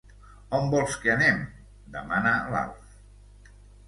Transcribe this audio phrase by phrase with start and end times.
[0.59, 1.37] On vols que anem?
[1.97, 2.97] —demana l'Alf.